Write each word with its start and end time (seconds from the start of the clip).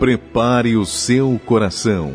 Prepare 0.00 0.78
o 0.78 0.86
seu 0.86 1.38
coração. 1.44 2.14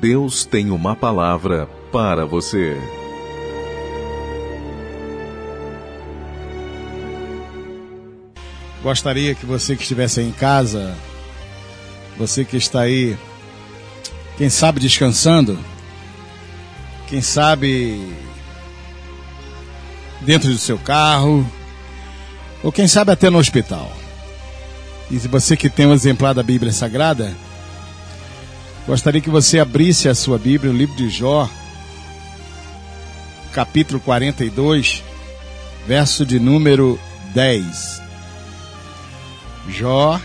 Deus 0.00 0.44
tem 0.44 0.72
uma 0.72 0.96
palavra 0.96 1.68
para 1.92 2.26
você. 2.26 2.76
Gostaria 8.82 9.36
que 9.36 9.46
você 9.46 9.76
que 9.76 9.82
estivesse 9.82 10.18
aí 10.18 10.26
em 10.26 10.32
casa, 10.32 10.96
você 12.18 12.44
que 12.44 12.56
está 12.56 12.80
aí, 12.80 13.16
quem 14.36 14.50
sabe 14.50 14.80
descansando, 14.80 15.56
quem 17.06 17.22
sabe 17.22 18.12
dentro 20.22 20.50
do 20.50 20.58
seu 20.58 20.76
carro, 20.76 21.48
ou 22.64 22.72
quem 22.72 22.88
sabe 22.88 23.12
até 23.12 23.30
no 23.30 23.38
hospital. 23.38 24.01
E 25.12 25.18
você 25.18 25.58
que 25.58 25.68
tem 25.68 25.84
um 25.84 25.92
exemplar 25.92 26.34
da 26.34 26.42
Bíblia 26.42 26.72
Sagrada, 26.72 27.36
gostaria 28.86 29.20
que 29.20 29.28
você 29.28 29.58
abrisse 29.58 30.08
a 30.08 30.14
sua 30.14 30.38
Bíblia, 30.38 30.72
o 30.72 30.74
livro 30.74 30.96
de 30.96 31.10
Jó, 31.10 31.50
capítulo 33.52 34.00
42, 34.00 35.04
verso 35.86 36.24
de 36.24 36.40
número 36.40 36.98
10. 37.34 38.00
Jó, 39.68 40.18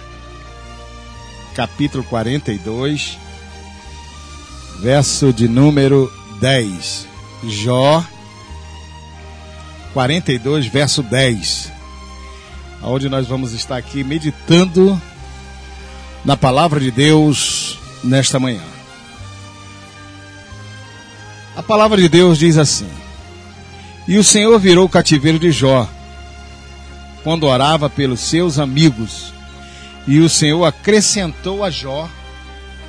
capítulo 1.54 2.06
42, 2.06 3.20
verso 4.80 5.34
de 5.34 5.50
número 5.50 6.10
10. 6.40 7.10
Jó, 7.44 8.02
42, 9.94 10.68
verso 10.68 11.04
10. 11.04 11.67
Onde 12.82 13.10
nós 13.10 13.28
vamos 13.28 13.54
estar 13.54 13.78
aqui 13.78 14.04
meditando 14.04 15.02
na 16.24 16.38
palavra 16.38 16.80
de 16.80 16.92
Deus 16.92 17.80
nesta 18.04 18.40
manhã. 18.40 18.64
A 21.56 21.64
palavra 21.64 21.98
de 21.98 22.08
Deus 22.08 22.38
diz 22.38 22.58
assim: 22.58 22.90
E 24.08 24.18
o 24.18 24.24
Senhor 24.24 24.58
virou 24.60 24.86
o 24.86 24.90
cativeiro 24.90 25.40
de 25.40 25.52
Jó 25.52 25.88
quando 27.24 27.46
orava 27.46 27.90
pelos 27.90 28.22
seus 28.22 28.60
amigos. 28.60 29.34
E 30.08 30.20
o 30.20 30.30
Senhor 30.30 30.64
acrescentou 30.64 31.64
a 31.64 31.70
Jó 31.70 32.08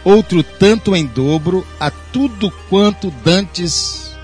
outro 0.04 0.42
tanto 0.42 0.94
em 0.94 1.06
dobro 1.06 1.66
a 1.80 1.90
tudo 1.90 2.50
quanto 2.68 3.10
dantes 3.10 4.16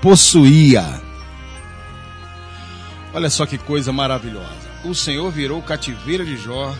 possuía. 0.00 0.84
Olha 3.12 3.30
só 3.30 3.46
que 3.46 3.58
coisa 3.58 3.92
maravilhosa. 3.92 4.65
O 4.86 4.94
Senhor 4.94 5.30
virou 5.30 5.60
cativeiro 5.62 6.24
de 6.24 6.36
Jó 6.36 6.74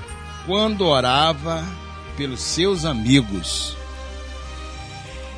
quando 0.47 0.87
orava 0.87 1.65
pelos 2.17 2.41
seus 2.41 2.85
amigos. 2.85 3.77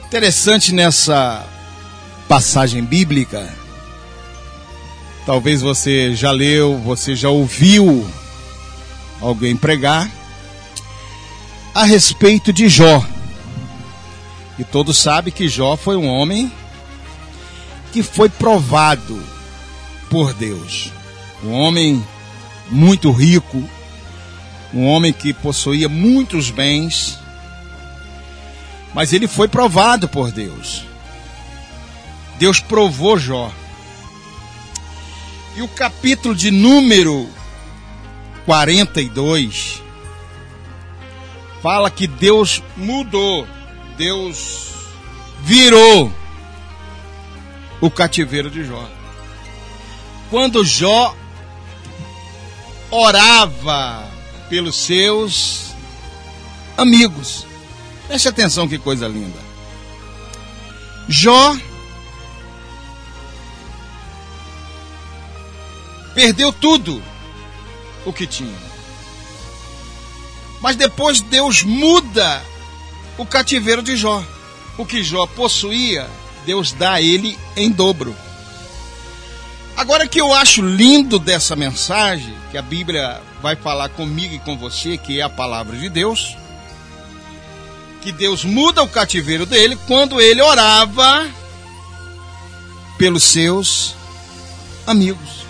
Interessante 0.07 0.73
nessa 0.73 1.45
passagem 2.29 2.85
bíblica 2.85 3.49
Talvez 5.29 5.61
você 5.61 6.17
já 6.17 6.31
leu, 6.31 6.79
você 6.79 7.15
já 7.15 7.29
ouviu 7.29 8.11
alguém 9.21 9.55
pregar 9.55 10.11
a 11.75 11.85
respeito 11.85 12.51
de 12.51 12.67
Jó. 12.67 13.05
E 14.59 14.65
todos 14.65 14.97
sabem 14.97 15.31
que 15.31 15.47
Jó 15.47 15.77
foi 15.77 15.99
um 15.99 16.07
homem 16.07 16.51
que 17.93 18.03
foi 18.03 18.31
provado 18.31 19.23
por 20.09 20.33
Deus. 20.33 20.91
Um 21.45 21.53
homem 21.53 22.03
muito 22.69 23.11
rico, 23.11 23.63
um 24.73 24.87
homem 24.87 25.13
que 25.13 25.33
possuía 25.33 25.89
muitos 25.89 26.51
bens, 26.51 27.19
mas 28.95 29.13
ele 29.13 29.27
foi 29.27 29.49
provado 29.49 30.09
por 30.09 30.31
Deus. 30.31 30.85
Deus 32.39 32.61
provou 32.61 33.19
Jó. 33.19 33.53
E 35.57 35.63
o 35.63 35.69
capítulo 35.69 36.35
de 36.35 36.51
número 36.51 37.29
42 38.47 39.83
fala 41.61 41.91
que 41.91 42.07
Deus 42.07 42.63
mudou, 42.77 43.47
Deus 43.97 44.69
virou 45.43 46.13
o 47.81 47.91
cativeiro 47.91 48.51
de 48.51 48.65
Jó. 48.65 48.89
Quando 50.31 50.65
Jó 50.65 51.15
orava 52.91 54.09
pelos 54.49 54.77
seus 54.77 55.75
amigos. 56.77 57.47
Preste 58.07 58.29
atenção 58.29 58.69
que 58.69 58.79
coisa 58.79 59.07
linda. 59.07 59.39
Jó 61.09 61.57
Perdeu 66.19 66.53
tudo 66.53 67.01
o 68.05 68.13
que 68.13 68.27
tinha. 68.27 68.59
Mas 70.61 70.75
depois 70.75 71.21
Deus 71.21 71.63
muda 71.63 72.43
o 73.17 73.25
cativeiro 73.25 73.85
de 73.85 73.97
Jó. 73.97 74.25
O 74.77 74.85
que 74.85 75.05
Jó 75.05 75.29
possuía, 75.29 76.11
Deus 76.45 76.73
dá 76.73 76.95
a 76.95 77.01
ele 77.01 77.39
em 77.55 77.71
dobro. 77.71 78.17
Agora 79.79 80.09
que 80.09 80.21
eu 80.21 80.35
acho 80.35 80.61
lindo 80.61 81.21
dessa 81.21 81.55
mensagem, 81.55 82.35
que 82.51 82.59
a 82.59 82.63
Bíblia 82.63 83.23
vai 83.41 83.55
falar 83.55 83.89
comigo 83.89 84.35
e 84.35 84.41
com 84.41 84.59
você, 84.59 84.99
que 84.99 85.21
é 85.21 85.23
a 85.23 85.31
palavra 85.31 85.77
de 85.77 85.89
Deus, 85.89 86.37
que 88.03 88.11
Deus 88.11 88.45
muda 88.45 88.83
o 88.83 88.89
cativeiro 88.89 89.47
dele 89.47 89.79
quando 89.87 90.21
ele 90.21 90.43
orava 90.43 91.31
pelos 92.99 93.23
seus 93.23 93.95
amigos. 94.85 95.47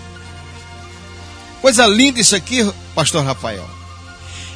Coisa 1.59 1.87
linda 1.87 2.19
isso 2.19 2.35
aqui, 2.35 2.71
pastor 2.93 3.25
Rafael. 3.25 3.67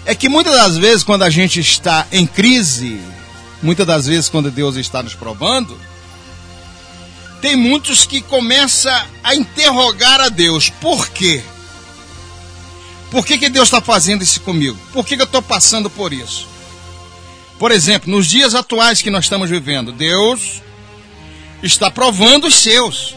É 0.06 0.14
que 0.14 0.30
muitas 0.30 0.54
das 0.54 0.78
vezes, 0.78 1.04
quando 1.04 1.24
a 1.24 1.32
gente 1.32 1.60
está 1.60 2.06
em 2.12 2.28
crise, 2.28 3.02
muitas 3.60 3.88
das 3.88 4.06
vezes, 4.06 4.30
quando 4.30 4.52
Deus 4.52 4.76
está 4.76 5.02
nos 5.02 5.16
provando, 5.16 5.76
tem 7.44 7.58
muitos 7.58 8.06
que 8.06 8.22
começam 8.22 8.98
a 9.22 9.36
interrogar 9.36 10.22
a 10.22 10.30
Deus: 10.30 10.70
por 10.70 11.10
quê? 11.10 11.42
Por 13.12 13.26
que, 13.26 13.38
que 13.38 13.50
Deus 13.50 13.68
está 13.68 13.82
fazendo 13.82 14.24
isso 14.24 14.40
comigo? 14.40 14.80
Por 14.94 15.06
que, 15.06 15.18
que 15.18 15.22
eu 15.22 15.26
estou 15.26 15.42
passando 15.42 15.90
por 15.90 16.14
isso? 16.14 16.48
Por 17.60 17.70
exemplo, 17.70 18.10
nos 18.10 18.28
dias 18.28 18.56
atuais 18.56 19.02
que 19.02 19.10
nós 19.10 19.26
estamos 19.26 19.50
vivendo, 19.50 19.92
Deus 19.92 20.62
está 21.62 21.92
provando 21.92 22.48
os 22.48 22.56
seus. 22.56 23.14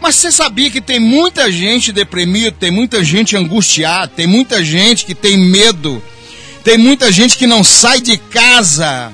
Mas 0.00 0.14
você 0.14 0.30
sabia 0.30 0.70
que 0.70 0.80
tem 0.80 1.00
muita 1.00 1.50
gente 1.50 1.90
deprimida, 1.90 2.52
tem 2.52 2.70
muita 2.70 3.02
gente 3.02 3.36
angustiada, 3.36 4.12
tem 4.14 4.28
muita 4.28 4.62
gente 4.62 5.04
que 5.04 5.14
tem 5.14 5.36
medo, 5.36 6.00
tem 6.62 6.78
muita 6.78 7.10
gente 7.10 7.36
que 7.36 7.48
não 7.48 7.64
sai 7.64 8.00
de 8.00 8.16
casa, 8.16 9.12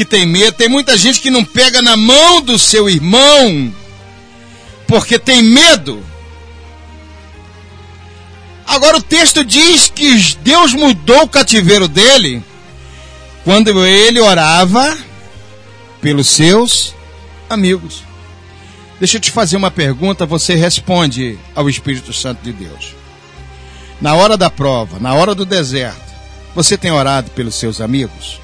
que 0.00 0.04
tem 0.06 0.24
medo, 0.24 0.56
tem 0.56 0.66
muita 0.66 0.96
gente 0.96 1.20
que 1.20 1.30
não 1.30 1.44
pega 1.44 1.82
na 1.82 1.94
mão 1.94 2.40
do 2.40 2.58
seu 2.58 2.88
irmão, 2.88 3.70
porque 4.86 5.18
tem 5.18 5.42
medo. 5.42 6.02
Agora 8.66 8.96
o 8.96 9.02
texto 9.02 9.44
diz 9.44 9.92
que 9.94 10.36
Deus 10.36 10.72
mudou 10.72 11.24
o 11.24 11.28
cativeiro 11.28 11.86
dele 11.86 12.42
quando 13.44 13.84
ele 13.84 14.18
orava 14.18 14.96
pelos 16.00 16.28
seus 16.28 16.94
amigos. 17.50 18.02
Deixa 18.98 19.18
eu 19.18 19.20
te 19.20 19.30
fazer 19.30 19.58
uma 19.58 19.70
pergunta, 19.70 20.24
você 20.24 20.54
responde 20.54 21.38
ao 21.54 21.68
Espírito 21.68 22.10
Santo 22.14 22.42
de 22.42 22.54
Deus. 22.54 22.94
Na 24.00 24.14
hora 24.14 24.38
da 24.38 24.48
prova, 24.48 24.98
na 24.98 25.12
hora 25.12 25.34
do 25.34 25.44
deserto, 25.44 26.10
você 26.54 26.78
tem 26.78 26.90
orado 26.90 27.30
pelos 27.32 27.54
seus 27.54 27.82
amigos? 27.82 28.40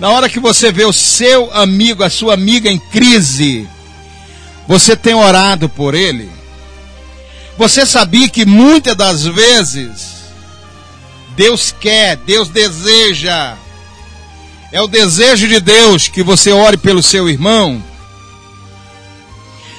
Na 0.00 0.08
hora 0.08 0.30
que 0.30 0.40
você 0.40 0.72
vê 0.72 0.86
o 0.86 0.94
seu 0.94 1.52
amigo, 1.52 2.02
a 2.02 2.08
sua 2.08 2.32
amiga 2.32 2.70
em 2.70 2.78
crise, 2.78 3.68
você 4.66 4.96
tem 4.96 5.14
orado 5.14 5.68
por 5.68 5.94
ele? 5.94 6.30
Você 7.58 7.84
sabia 7.84 8.26
que 8.26 8.46
muitas 8.46 8.96
das 8.96 9.26
vezes 9.26 10.22
Deus 11.36 11.74
quer, 11.78 12.16
Deus 12.16 12.48
deseja, 12.48 13.58
é 14.72 14.80
o 14.80 14.86
desejo 14.86 15.46
de 15.46 15.60
Deus 15.60 16.08
que 16.08 16.22
você 16.22 16.50
ore 16.50 16.78
pelo 16.78 17.02
seu 17.02 17.28
irmão? 17.28 17.84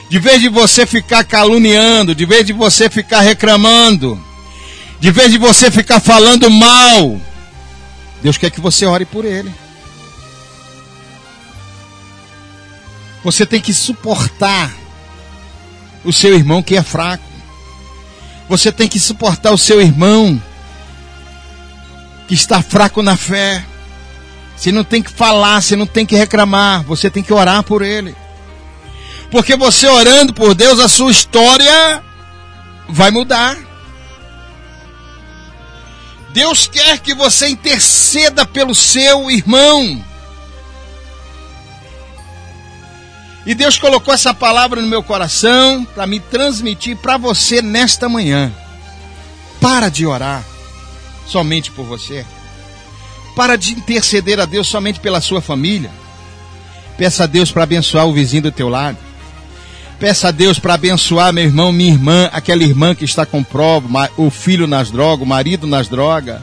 De 0.08 0.20
vez 0.20 0.40
de 0.40 0.50
você 0.50 0.86
ficar 0.86 1.24
caluniando, 1.24 2.14
de 2.14 2.28
vez 2.28 2.46
de 2.46 2.54
você 2.54 2.92
ficar 2.92 3.22
reclamando, 3.22 4.22
de 5.00 5.10
vez 5.10 5.32
de 5.32 5.40
você 5.40 5.72
ficar 5.72 6.00
falando 6.00 6.48
mal, 6.48 7.20
Deus 8.22 8.38
quer 8.38 8.52
que 8.52 8.62
você 8.62 8.86
ore 8.86 9.06
por 9.06 9.26
ele. 9.26 9.61
Você 13.24 13.46
tem 13.46 13.62
que 13.62 13.74
suportar 13.74 14.72
o 16.04 16.12
seu 16.12 16.34
irmão 16.34 16.64
que 16.64 16.76
é 16.76 16.84
fraco. 16.84 17.24
Você 18.50 18.72
tem 18.72 18.88
que 18.88 19.00
suportar 19.00 19.52
o 19.52 19.58
seu 19.58 19.80
irmão 19.80 20.42
que 22.28 22.34
está 22.34 22.62
fraco 22.62 23.02
na 23.02 23.16
fé. 23.16 23.64
Você 24.56 24.72
não 24.72 24.84
tem 24.84 25.02
que 25.02 25.12
falar, 25.12 25.62
você 25.62 25.76
não 25.76 25.86
tem 25.86 26.06
que 26.06 26.16
reclamar, 26.16 26.84
você 26.84 27.10
tem 27.10 27.24
que 27.24 27.34
orar 27.34 27.64
por 27.64 27.82
ele. 27.82 28.16
Porque 29.30 29.56
você 29.56 29.88
orando 29.88 30.34
por 30.34 30.54
Deus, 30.54 30.80
a 30.80 30.90
sua 30.90 31.12
história 31.12 32.04
vai 32.90 33.12
mudar. 33.12 33.58
Deus 36.34 36.68
quer 36.68 37.00
que 37.00 37.14
você 37.14 37.48
interceda 37.48 38.46
pelo 38.46 38.76
seu 38.76 39.30
irmão. 39.30 40.04
E 43.46 43.56
Deus 43.56 43.78
colocou 43.78 44.14
essa 44.14 44.34
palavra 44.34 44.82
no 44.82 44.88
meu 44.88 45.02
coração 45.02 45.84
para 45.84 46.06
me 46.06 46.20
transmitir 46.20 46.96
para 46.98 47.18
você 47.18 47.62
nesta 47.62 48.08
manhã. 48.08 48.52
Para 49.60 49.90
de 49.90 50.06
orar 50.06 50.44
somente 51.26 51.72
por 51.72 51.86
você. 51.86 52.26
Para 53.36 53.56
de 53.56 53.72
interceder 53.72 54.40
a 54.40 54.46
Deus 54.46 54.68
somente 54.68 55.00
pela 55.00 55.22
sua 55.22 55.42
família. 55.42 55.90
Peça 56.98 57.24
a 57.24 57.28
Deus 57.28 57.52
para 57.52 57.64
abençoar 57.64 58.06
o 58.06 58.14
vizinho 58.14 58.44
do 58.44 58.52
teu 58.52 58.70
lado. 58.70 58.98
Peça 60.00 60.28
a 60.28 60.32
Deus 60.32 60.60
para 60.60 60.74
abençoar 60.74 61.32
meu 61.32 61.44
irmão, 61.44 61.72
minha 61.72 61.92
irmã, 61.92 62.30
aquela 62.34 62.64
irmã 62.64 62.94
que 62.94 63.06
está 63.06 63.26
com 63.26 63.44
prova, 63.44 64.10
o 64.18 64.30
filho 64.30 64.68
nas 64.68 64.92
drogas, 64.92 65.24
o 65.24 65.30
marido 65.30 65.66
nas 65.66 65.88
drogas. 65.88 66.42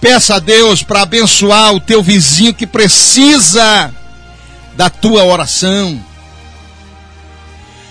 Peça 0.00 0.36
a 0.36 0.38
Deus 0.38 0.82
para 0.82 1.02
abençoar 1.02 1.74
o 1.74 1.80
teu 1.80 2.02
vizinho 2.02 2.54
que 2.54 2.66
precisa 2.66 3.92
da 4.76 4.90
tua 4.90 5.24
oração. 5.24 6.02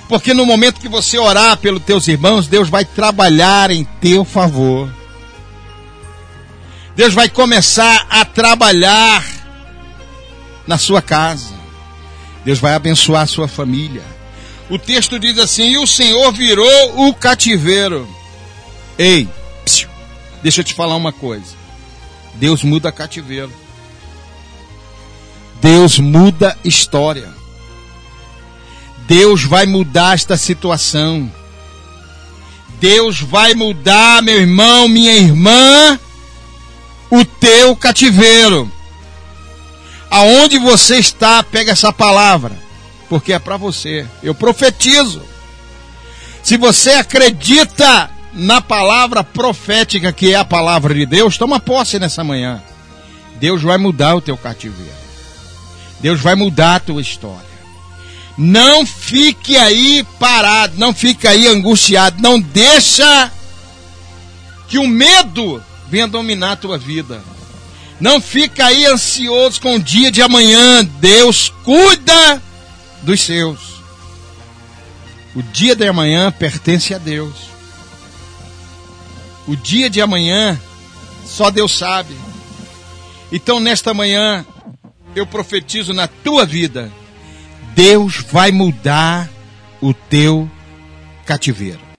Porque 0.08 0.34
no 0.34 0.46
momento 0.46 0.80
que 0.80 0.88
você 0.88 1.18
orar 1.18 1.58
pelos 1.58 1.84
teus 1.84 2.08
irmãos, 2.08 2.48
Deus 2.48 2.70
vai 2.70 2.86
trabalhar 2.86 3.72
em 3.72 3.84
teu 4.00 4.24
favor. 4.24 4.90
Deus 6.96 7.14
vai 7.14 7.28
começar 7.28 8.06
a 8.10 8.24
trabalhar 8.24 9.26
na 10.68 10.78
sua 10.78 11.02
casa. 11.02 11.54
Deus 12.46 12.60
vai 12.60 12.76
abençoar 12.76 13.24
a 13.24 13.28
sua 13.28 13.48
família. 13.48 14.04
O 14.70 14.78
texto 14.78 15.20
diz 15.20 15.38
assim: 15.40 15.72
E 15.72 15.78
o 15.78 15.88
Senhor 15.88 16.32
virou 16.32 17.08
o 17.08 17.14
cativeiro. 17.14 18.08
Ei, 18.98 19.28
deixa 20.42 20.62
eu 20.62 20.64
te 20.64 20.74
falar 20.74 20.96
uma 20.96 21.12
coisa. 21.12 21.56
Deus 22.36 22.64
muda 22.64 22.92
cativeiro. 22.92 23.52
Deus 25.66 25.98
muda 25.98 26.56
história. 26.64 27.28
Deus 29.08 29.44
vai 29.44 29.66
mudar 29.66 30.14
esta 30.14 30.38
situação. 30.38 31.28
Deus 32.80 33.20
vai 33.20 33.56
mudar, 33.56 34.22
meu 34.22 34.42
irmão, 34.42 34.88
minha 34.88 35.16
irmã, 35.16 36.00
o 37.10 37.26
teu 37.26 37.76
cativeiro. 37.76 38.72
Aonde 40.08 40.60
você 40.60 41.00
está, 41.00 41.42
pega 41.42 41.72
essa 41.72 41.92
palavra, 41.92 42.56
porque 43.10 43.34
é 43.34 43.40
para 43.40 43.58
você. 43.58 44.06
Eu 44.22 44.36
profetizo. 44.36 45.24
Se 46.44 46.58
você 46.58 46.92
acredita 46.92 48.08
na 48.34 48.62
palavra 48.62 49.24
profética 49.24 50.14
que 50.14 50.32
é 50.32 50.36
a 50.36 50.46
palavra 50.46 50.94
de 50.94 51.08
Deus, 51.08 51.40
toma 51.40 51.60
posse 51.60 51.98
nessa 51.98 52.24
manhã. 52.24 52.62
Deus 53.40 53.64
vai 53.64 53.80
mudar 53.80 54.14
o 54.14 54.22
teu 54.22 54.38
cativeiro. 54.38 55.05
Deus 56.00 56.22
vai 56.22 56.36
mudar 56.36 56.76
a 56.76 56.80
tua 56.80 57.02
história. 57.02 57.56
Não 58.38 58.86
fique 58.86 59.56
aí 59.56 60.06
parado, 60.20 60.78
não 60.78 60.94
fique 60.94 61.28
aí 61.28 61.48
angustiado, 61.48 62.22
não 62.22 62.40
deixa 62.40 63.32
que 64.68 64.78
o 64.78 64.88
medo 64.88 65.64
venha 65.90 66.08
dominar 66.08 66.54
a 66.54 66.58
tua 66.58 66.78
vida. 66.78 67.22
Não 68.00 68.20
fica 68.20 68.66
aí 68.66 68.86
ansioso 68.86 69.62
com 69.62 69.76
o 69.76 69.80
dia 69.80 70.12
de 70.12 70.22
amanhã. 70.22 70.84
Deus 71.00 71.54
cuida 71.64 72.42
dos 73.04 73.22
seus. 73.22 73.76
O 75.34 75.42
dia 75.42 75.76
de 75.76 75.88
amanhã 75.88 76.32
pertence 76.32 76.94
a 76.94 76.98
Deus. 76.98 77.36
O 79.48 79.56
dia 79.56 79.90
de 79.90 80.02
amanhã 80.02 80.60
só 81.26 81.50
Deus 81.50 81.78
sabe. 81.78 82.16
Então 83.32 83.60
nesta 83.60 83.94
manhã 83.94 84.46
eu 85.16 85.26
profetizo 85.26 85.94
na 85.94 86.08
tua 86.08 86.46
vida, 86.46 86.92
Deus 87.74 88.18
vai 88.32 88.52
mudar 88.52 89.30
o 89.82 89.94
teu 89.94 90.50
cativeiro. 91.26 91.86